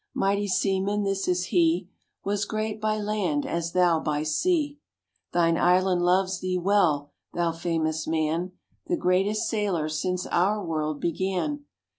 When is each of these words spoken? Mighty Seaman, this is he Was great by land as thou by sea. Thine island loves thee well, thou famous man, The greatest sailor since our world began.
Mighty 0.15 0.47
Seaman, 0.47 1.03
this 1.03 1.27
is 1.27 1.43
he 1.53 1.87
Was 2.23 2.45
great 2.45 2.81
by 2.81 2.97
land 2.97 3.45
as 3.45 3.73
thou 3.73 3.99
by 3.99 4.23
sea. 4.23 4.79
Thine 5.31 5.59
island 5.59 6.01
loves 6.01 6.39
thee 6.39 6.57
well, 6.57 7.11
thou 7.35 7.51
famous 7.51 8.07
man, 8.07 8.53
The 8.87 8.97
greatest 8.97 9.47
sailor 9.47 9.89
since 9.89 10.25
our 10.25 10.65
world 10.65 10.99
began. 10.99 11.65